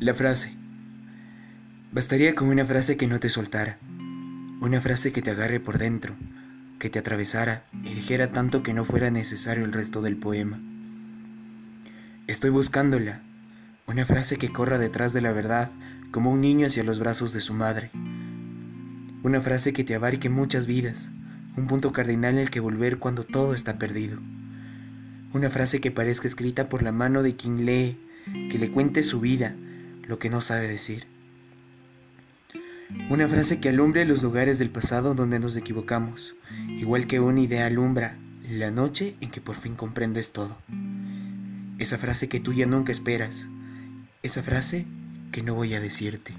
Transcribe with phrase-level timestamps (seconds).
[0.00, 0.50] La frase.
[1.92, 3.76] Bastaría con una frase que no te soltara,
[4.62, 6.14] una frase que te agarre por dentro,
[6.78, 10.58] que te atravesara y dijera tanto que no fuera necesario el resto del poema.
[12.26, 13.20] Estoy buscándola,
[13.86, 15.70] una frase que corra detrás de la verdad
[16.12, 17.90] como un niño hacia los brazos de su madre.
[19.22, 21.10] Una frase que te abarque muchas vidas,
[21.58, 24.18] un punto cardinal en el que volver cuando todo está perdido.
[25.34, 27.98] Una frase que parezca escrita por la mano de quien lee,
[28.50, 29.54] que le cuente su vida,
[30.10, 31.06] lo que no sabe decir.
[33.10, 36.34] Una frase que alumbre los lugares del pasado donde nos equivocamos,
[36.68, 40.58] igual que una idea alumbra la noche en que por fin comprendes todo.
[41.78, 43.46] Esa frase que tú ya nunca esperas,
[44.24, 44.84] esa frase
[45.30, 46.34] que no voy a decirte.